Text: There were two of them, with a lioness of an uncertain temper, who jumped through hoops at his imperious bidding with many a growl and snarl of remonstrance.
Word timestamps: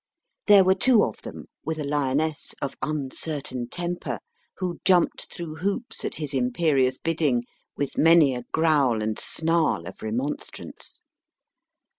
There 0.47 0.63
were 0.63 0.73
two 0.73 1.03
of 1.03 1.21
them, 1.21 1.45
with 1.63 1.77
a 1.77 1.83
lioness 1.83 2.55
of 2.59 2.75
an 2.81 2.89
uncertain 2.89 3.67
temper, 3.69 4.17
who 4.57 4.79
jumped 4.83 5.31
through 5.31 5.57
hoops 5.57 6.03
at 6.03 6.15
his 6.15 6.33
imperious 6.33 6.97
bidding 6.97 7.43
with 7.77 7.99
many 7.99 8.33
a 8.33 8.41
growl 8.51 9.03
and 9.03 9.19
snarl 9.19 9.85
of 9.85 10.01
remonstrance. 10.01 11.03